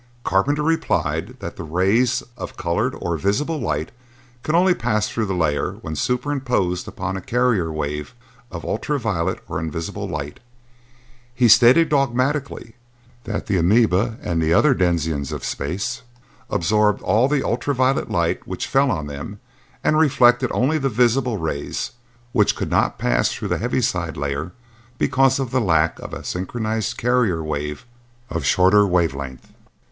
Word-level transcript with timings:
Carpenter 0.23 0.63
replied 0.63 1.37
that 1.41 1.57
the 1.57 1.63
rays 1.63 2.23
of 2.35 2.57
colored 2.57 2.95
or 2.99 3.17
visible 3.17 3.59
light 3.59 3.91
could 4.41 4.55
only 4.55 4.73
pass 4.73 5.07
through 5.07 5.27
the 5.27 5.35
layer 5.35 5.73
when 5.83 5.95
superimposed 5.95 6.87
upon 6.87 7.15
a 7.15 7.21
carrier 7.21 7.71
wave 7.71 8.15
of 8.51 8.65
ultra 8.65 8.97
violet 8.99 9.43
or 9.47 9.59
invisible 9.59 10.09
light. 10.09 10.39
He 11.35 11.47
stated 11.47 11.89
dogmatically 11.89 12.73
that 13.25 13.45
the 13.45 13.57
amoeba 13.57 14.17
and 14.23 14.41
the 14.41 14.55
other 14.55 14.73
denizens 14.73 15.31
of 15.31 15.45
space 15.45 16.01
absorbed 16.49 17.03
all 17.03 17.27
the 17.27 17.43
ultra 17.43 17.75
violet 17.75 18.09
light 18.09 18.47
which 18.47 18.65
fell 18.65 18.89
on 18.89 19.05
them 19.05 19.39
and 19.83 19.99
reflected 19.99 20.49
only 20.51 20.79
the 20.79 20.89
visible 20.89 21.37
rays 21.37 21.91
which 22.31 22.55
could 22.55 22.71
not 22.71 22.97
pass 22.97 23.31
through 23.31 23.49
the 23.49 23.59
heaviside 23.59 24.17
layer 24.17 24.51
because 24.97 25.37
of 25.37 25.51
the 25.51 25.61
lack 25.61 25.99
of 25.99 26.11
a 26.11 26.23
synchronized 26.23 26.97
carrier 26.97 27.43
wave 27.43 27.85
of 28.31 28.43
shorter 28.43 28.87
wave 28.87 29.13
length. 29.13 29.53